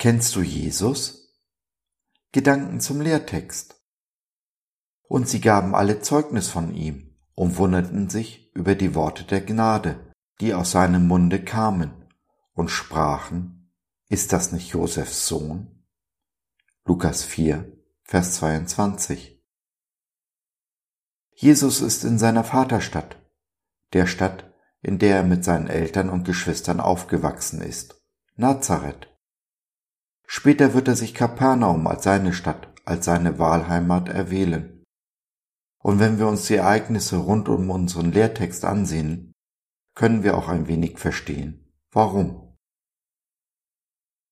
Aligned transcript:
Kennst 0.00 0.34
du 0.34 0.40
Jesus? 0.40 1.36
Gedanken 2.32 2.80
zum 2.80 3.02
Lehrtext. 3.02 3.84
Und 5.02 5.28
sie 5.28 5.42
gaben 5.42 5.74
alle 5.74 6.00
Zeugnis 6.00 6.48
von 6.48 6.74
ihm 6.74 7.18
und 7.34 7.58
wunderten 7.58 8.08
sich 8.08 8.50
über 8.54 8.74
die 8.74 8.94
Worte 8.94 9.24
der 9.24 9.42
Gnade, 9.42 10.14
die 10.40 10.54
aus 10.54 10.70
seinem 10.70 11.06
Munde 11.06 11.44
kamen, 11.44 12.08
und 12.54 12.70
sprachen, 12.70 13.74
ist 14.08 14.32
das 14.32 14.52
nicht 14.52 14.70
Josefs 14.70 15.26
Sohn? 15.26 15.84
Lukas 16.86 17.22
4, 17.22 17.70
Vers 18.02 18.36
22. 18.36 19.44
Jesus 21.34 21.82
ist 21.82 22.04
in 22.04 22.18
seiner 22.18 22.44
Vaterstadt, 22.44 23.22
der 23.92 24.06
Stadt, 24.06 24.50
in 24.80 24.98
der 24.98 25.16
er 25.16 25.24
mit 25.24 25.44
seinen 25.44 25.66
Eltern 25.66 26.08
und 26.08 26.24
Geschwistern 26.24 26.80
aufgewachsen 26.80 27.60
ist, 27.60 28.02
Nazareth. 28.36 29.09
Später 30.32 30.74
wird 30.74 30.86
er 30.86 30.94
sich 30.94 31.12
Kapernaum 31.12 31.88
als 31.88 32.04
seine 32.04 32.32
Stadt, 32.32 32.72
als 32.84 33.04
seine 33.04 33.40
Wahlheimat 33.40 34.08
erwählen. 34.08 34.84
Und 35.82 35.98
wenn 35.98 36.20
wir 36.20 36.28
uns 36.28 36.46
die 36.46 36.54
Ereignisse 36.54 37.16
rund 37.16 37.48
um 37.48 37.68
unseren 37.68 38.12
Lehrtext 38.12 38.64
ansehen, 38.64 39.32
können 39.96 40.22
wir 40.22 40.38
auch 40.38 40.48
ein 40.48 40.68
wenig 40.68 41.00
verstehen, 41.00 41.74
warum. 41.90 42.56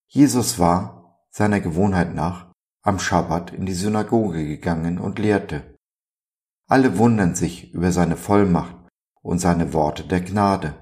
Jesus 0.07 0.61
war, 0.61 1.27
seiner 1.31 1.59
Gewohnheit 1.59 2.15
nach, 2.15 2.53
am 2.83 3.01
Schabbat 3.01 3.53
in 3.53 3.67
die 3.67 3.75
Synagoge 3.75 4.47
gegangen 4.47 5.01
und 5.01 5.19
lehrte. 5.19 5.75
Alle 6.69 6.97
wundern 6.97 7.35
sich 7.35 7.75
über 7.75 7.91
seine 7.91 8.17
Vollmacht 8.17 8.77
und 9.21 9.41
seine 9.41 9.73
Worte 9.73 10.05
der 10.05 10.21
Gnade. 10.21 10.81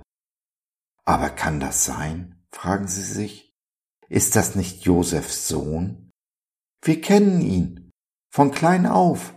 Aber 1.07 1.31
kann 1.31 1.59
das 1.59 1.87
sein? 1.87 2.45
fragen 2.51 2.87
sie 2.87 3.03
sich. 3.03 3.46
Ist 4.09 4.37
das 4.37 4.55
nicht 4.55 4.85
Josefs 4.85 5.49
Sohn? 5.49 6.13
Wir 6.83 7.01
kennen 7.01 7.41
ihn 7.41 7.91
von 8.31 8.51
klein 8.51 8.87
auf, 8.87 9.35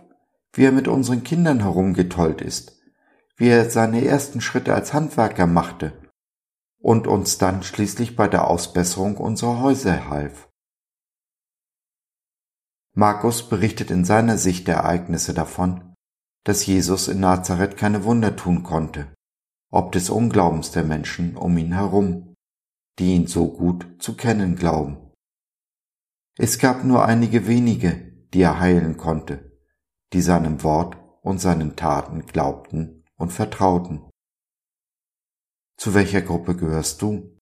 wie 0.52 0.64
er 0.64 0.72
mit 0.72 0.88
unseren 0.88 1.24
Kindern 1.24 1.60
herumgetollt 1.60 2.40
ist, 2.40 2.78
wie 3.36 3.48
er 3.48 3.70
seine 3.70 4.04
ersten 4.04 4.40
Schritte 4.40 4.74
als 4.74 4.92
Handwerker 4.92 5.46
machte 5.46 6.08
und 6.78 7.06
uns 7.06 7.38
dann 7.38 7.62
schließlich 7.62 8.16
bei 8.16 8.28
der 8.28 8.48
Ausbesserung 8.48 9.16
unserer 9.16 9.60
Häuser 9.60 10.08
half. 10.08 10.48
Markus 12.94 13.48
berichtet 13.48 13.90
in 13.90 14.04
seiner 14.04 14.36
Sicht 14.38 14.68
der 14.68 14.76
Ereignisse 14.76 15.32
davon, 15.34 15.94
dass 16.44 16.66
Jesus 16.66 17.08
in 17.08 17.20
Nazareth 17.20 17.76
keine 17.76 18.04
Wunder 18.04 18.36
tun 18.36 18.62
konnte, 18.62 19.14
ob 19.70 19.92
des 19.92 20.10
Unglaubens 20.10 20.70
der 20.70 20.84
Menschen 20.84 21.36
um 21.36 21.56
ihn 21.56 21.72
herum 21.72 22.29
die 23.00 23.14
ihn 23.14 23.26
so 23.26 23.50
gut 23.50 23.96
zu 23.98 24.14
kennen 24.14 24.56
glauben. 24.56 25.10
Es 26.36 26.58
gab 26.58 26.84
nur 26.84 27.06
einige 27.06 27.46
wenige, 27.46 27.94
die 28.34 28.42
er 28.42 28.60
heilen 28.60 28.98
konnte, 28.98 29.58
die 30.12 30.20
seinem 30.20 30.62
Wort 30.62 30.98
und 31.22 31.40
seinen 31.40 31.76
Taten 31.76 32.26
glaubten 32.26 33.04
und 33.16 33.32
vertrauten. 33.32 34.08
Zu 35.78 35.94
welcher 35.94 36.20
Gruppe 36.20 36.54
gehörst 36.56 37.00
du? 37.00 37.38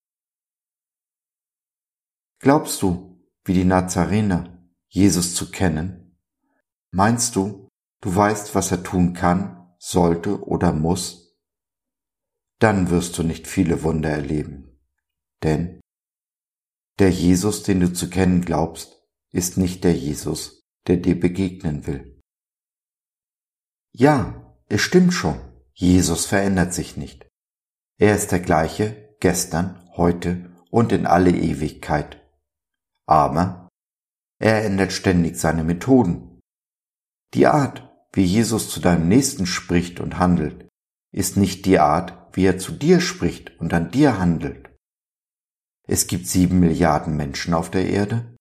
Glaubst 2.41 2.81
du, 2.83 3.21
wie 3.45 3.55
die 3.55 3.65
Nazarener, 3.65 4.65
Jesus 4.87 5.35
zu 5.35 5.51
kennen? 5.51 6.21
Meinst 6.93 7.35
du, 7.35 7.69
du 8.01 8.15
weißt, 8.15 8.55
was 8.55 8.71
er 8.71 8.85
tun 8.85 9.13
kann, 9.13 9.75
sollte 9.79 10.41
oder 10.45 10.73
muss? 10.73 11.37
Dann 12.61 12.91
wirst 12.91 13.19
du 13.19 13.25
nicht 13.25 13.49
viele 13.49 13.83
Wunder 13.83 14.11
erleben. 14.11 14.68
Denn 15.43 15.81
der 16.99 17.11
Jesus, 17.11 17.63
den 17.63 17.81
du 17.81 17.93
zu 17.93 18.11
kennen 18.11 18.45
glaubst, 18.45 19.03
ist 19.31 19.57
nicht 19.57 19.85
der 19.85 19.95
Jesus, 19.95 20.63
der 20.87 20.97
dir 20.97 21.19
begegnen 21.19 21.87
will. 21.87 22.21
Ja, 23.93 24.57
es 24.67 24.81
stimmt 24.81 25.15
schon, 25.15 25.41
Jesus 25.73 26.27
verändert 26.27 26.75
sich 26.75 26.97
nicht. 26.97 27.29
Er 27.99 28.15
ist 28.15 28.33
der 28.33 28.41
gleiche 28.41 29.17
gestern, 29.21 29.89
heute 29.97 30.55
und 30.71 30.93
in 30.93 31.07
alle 31.07 31.31
Ewigkeit. 31.31 32.21
Aber 33.07 33.69
er 34.39 34.65
ändert 34.65 34.93
ständig 34.93 35.37
seine 35.37 35.65
Methoden. 35.65 36.41
Die 37.35 37.47
Art, 37.47 37.89
wie 38.13 38.25
Jesus 38.25 38.71
zu 38.71 38.81
deinem 38.81 39.09
Nächsten 39.09 39.47
spricht 39.47 40.01
und 40.01 40.19
handelt, 40.19 40.69
ist 41.13 41.37
nicht 41.37 41.67
die 41.67 41.79
Art, 41.79 42.37
wie 42.37 42.45
er 42.45 42.59
zu 42.59 42.73
dir 42.73 43.01
spricht 43.01 43.59
und 43.59 43.73
an 43.75 43.91
dir 43.91 44.19
handelt. 44.19 44.68
Es 45.91 46.07
gibt 46.07 46.27
sieben 46.27 46.61
Milliarden 46.61 47.17
Menschen 47.17 47.55
auf 47.55 47.71
der 47.71 47.89
Erde. 47.89 48.37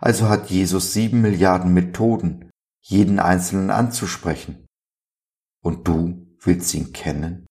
Also 0.00 0.28
hat 0.28 0.50
Jesus 0.50 0.92
sieben 0.92 1.20
Milliarden 1.20 1.74
Methoden, 1.74 2.48
jeden 2.80 3.18
Einzelnen 3.18 3.70
anzusprechen. 3.70 4.64
Und 5.64 5.88
du 5.88 6.36
willst 6.38 6.72
ihn 6.74 6.92
kennen? 6.92 7.46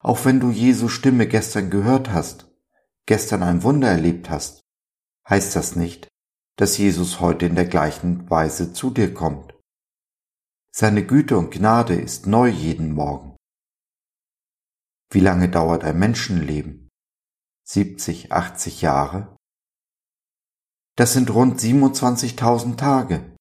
Auch 0.00 0.24
wenn 0.24 0.40
du 0.40 0.50
Jesu 0.50 0.88
Stimme 0.88 1.28
gestern 1.28 1.68
gehört 1.68 2.10
hast, 2.10 2.50
gestern 3.04 3.42
ein 3.42 3.62
Wunder 3.62 3.88
erlebt 3.88 4.30
hast, 4.30 4.62
heißt 5.28 5.54
das 5.56 5.76
nicht, 5.76 6.08
dass 6.56 6.78
Jesus 6.78 7.20
heute 7.20 7.44
in 7.44 7.54
der 7.54 7.66
gleichen 7.66 8.30
Weise 8.30 8.72
zu 8.72 8.90
dir 8.90 9.12
kommt. 9.12 9.54
Seine 10.74 11.04
Güte 11.04 11.36
und 11.36 11.50
Gnade 11.50 11.96
ist 11.96 12.26
neu 12.26 12.48
jeden 12.48 12.92
Morgen. 12.92 13.27
Wie 15.10 15.20
lange 15.20 15.48
dauert 15.48 15.84
ein 15.84 15.98
Menschenleben? 15.98 16.90
70, 17.64 18.32
80 18.32 18.82
Jahre? 18.82 19.36
Das 20.96 21.12
sind 21.12 21.30
rund 21.30 21.60
27.000 21.60 22.76
Tage. 22.76 23.36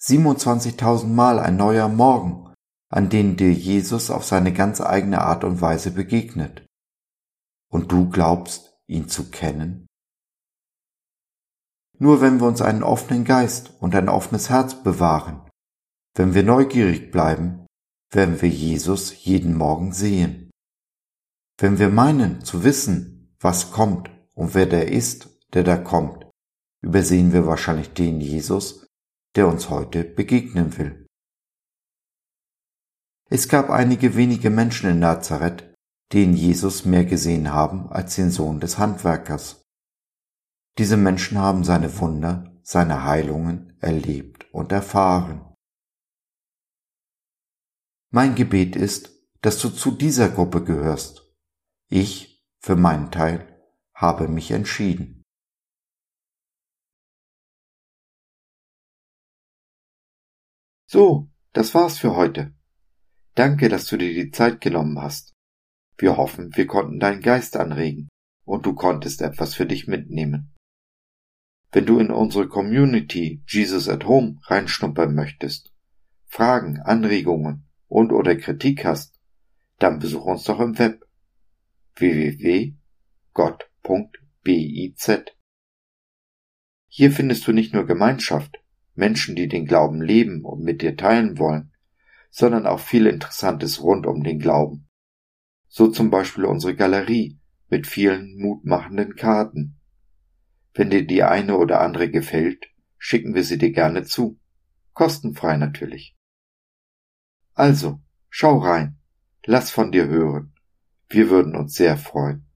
27.000 0.00 1.06
Mal 1.06 1.40
ein 1.40 1.56
neuer 1.56 1.88
Morgen, 1.88 2.52
an 2.88 3.08
denen 3.08 3.36
dir 3.36 3.52
Jesus 3.52 4.10
auf 4.10 4.24
seine 4.24 4.52
ganz 4.52 4.80
eigene 4.80 5.22
Art 5.22 5.42
und 5.42 5.60
Weise 5.60 5.90
begegnet. 5.90 6.66
Und 7.72 7.90
du 7.90 8.08
glaubst, 8.08 8.78
ihn 8.86 9.08
zu 9.08 9.30
kennen? 9.30 9.86
Nur 11.98 12.20
wenn 12.20 12.40
wir 12.40 12.46
uns 12.46 12.60
einen 12.62 12.82
offenen 12.82 13.24
Geist 13.24 13.72
und 13.80 13.94
ein 13.94 14.08
offenes 14.08 14.50
Herz 14.50 14.82
bewahren, 14.82 15.48
wenn 16.14 16.34
wir 16.34 16.42
neugierig 16.42 17.10
bleiben, 17.10 17.66
werden 18.10 18.40
wir 18.40 18.48
Jesus 18.48 19.24
jeden 19.24 19.56
Morgen 19.56 19.92
sehen. 19.92 20.45
Wenn 21.58 21.78
wir 21.78 21.88
meinen 21.88 22.44
zu 22.44 22.64
wissen, 22.64 23.34
was 23.40 23.70
kommt 23.70 24.10
und 24.34 24.54
wer 24.54 24.66
der 24.66 24.92
ist, 24.92 25.30
der 25.54 25.64
da 25.64 25.78
kommt, 25.78 26.26
übersehen 26.82 27.32
wir 27.32 27.46
wahrscheinlich 27.46 27.94
den 27.94 28.20
Jesus, 28.20 28.86
der 29.36 29.48
uns 29.48 29.70
heute 29.70 30.04
begegnen 30.04 30.76
will. 30.76 31.06
Es 33.30 33.48
gab 33.48 33.70
einige 33.70 34.16
wenige 34.16 34.50
Menschen 34.50 34.90
in 34.90 34.98
Nazareth, 34.98 35.74
die 36.12 36.24
in 36.24 36.34
Jesus 36.34 36.84
mehr 36.84 37.04
gesehen 37.06 37.52
haben 37.52 37.88
als 37.90 38.16
den 38.16 38.30
Sohn 38.30 38.60
des 38.60 38.78
Handwerkers. 38.78 39.62
Diese 40.78 40.98
Menschen 40.98 41.38
haben 41.38 41.64
seine 41.64 41.98
Wunder, 41.98 42.54
seine 42.62 43.04
Heilungen 43.04 43.76
erlebt 43.80 44.46
und 44.52 44.72
erfahren. 44.72 45.54
Mein 48.12 48.34
Gebet 48.34 48.76
ist, 48.76 49.10
dass 49.40 49.58
du 49.58 49.70
zu 49.70 49.90
dieser 49.90 50.28
Gruppe 50.28 50.62
gehörst 50.62 51.25
ich, 51.88 52.44
für 52.58 52.76
meinen 52.76 53.10
Teil, 53.10 53.46
habe 53.94 54.28
mich 54.28 54.50
entschieden. 54.50 55.22
So, 60.88 61.28
das 61.52 61.74
war's 61.74 61.98
für 61.98 62.14
heute. 62.14 62.54
Danke, 63.34 63.68
dass 63.68 63.86
du 63.86 63.96
dir 63.96 64.14
die 64.14 64.30
Zeit 64.30 64.60
genommen 64.60 65.00
hast. 65.00 65.32
Wir 65.98 66.16
hoffen, 66.16 66.54
wir 66.54 66.66
konnten 66.66 67.00
deinen 67.00 67.22
Geist 67.22 67.56
anregen 67.56 68.08
und 68.44 68.66
du 68.66 68.74
konntest 68.74 69.22
etwas 69.22 69.54
für 69.54 69.66
dich 69.66 69.86
mitnehmen. 69.86 70.54
Wenn 71.72 71.86
du 71.86 71.98
in 71.98 72.10
unsere 72.10 72.48
Community 72.48 73.42
Jesus 73.46 73.88
at 73.88 74.04
Home 74.04 74.38
reinschnuppern 74.44 75.14
möchtest, 75.14 75.72
Fragen, 76.26 76.80
Anregungen 76.80 77.66
und 77.88 78.12
oder 78.12 78.36
Kritik 78.36 78.84
hast, 78.84 79.20
dann 79.78 79.98
besuch 79.98 80.24
uns 80.24 80.44
doch 80.44 80.60
im 80.60 80.78
Web 80.78 81.05
www.gott.biz. 81.96 82.76
Hier 86.88 87.10
findest 87.12 87.46
du 87.46 87.52
nicht 87.52 87.74
nur 87.74 87.86
Gemeinschaft, 87.86 88.58
Menschen, 88.94 89.34
die 89.36 89.48
den 89.48 89.66
Glauben 89.66 90.02
leben 90.02 90.44
und 90.44 90.62
mit 90.62 90.82
dir 90.82 90.96
teilen 90.96 91.38
wollen, 91.38 91.72
sondern 92.30 92.66
auch 92.66 92.80
viel 92.80 93.06
Interessantes 93.06 93.82
rund 93.82 94.06
um 94.06 94.22
den 94.22 94.38
Glauben. 94.38 94.88
So 95.68 95.88
zum 95.88 96.10
Beispiel 96.10 96.44
unsere 96.44 96.76
Galerie 96.76 97.38
mit 97.68 97.86
vielen 97.86 98.38
mutmachenden 98.38 99.16
Karten. 99.16 99.80
Wenn 100.74 100.90
dir 100.90 101.06
die 101.06 101.22
eine 101.22 101.56
oder 101.56 101.80
andere 101.80 102.10
gefällt, 102.10 102.66
schicken 102.98 103.34
wir 103.34 103.44
sie 103.44 103.58
dir 103.58 103.72
gerne 103.72 104.04
zu. 104.04 104.38
Kostenfrei 104.92 105.56
natürlich. 105.56 106.14
Also, 107.54 108.00
schau 108.28 108.58
rein, 108.58 108.98
lass 109.44 109.70
von 109.70 109.92
dir 109.92 110.06
hören 110.06 110.55
wir 111.08 111.30
würden 111.30 111.56
uns 111.56 111.74
sehr 111.74 111.96
freuen. 111.96 112.46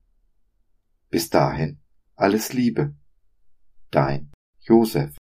Bis 1.09 1.29
dahin, 1.29 1.79
Alles 2.15 2.53
Liebe. 2.53 2.95
Dein 3.89 4.31
Josef. 4.59 5.15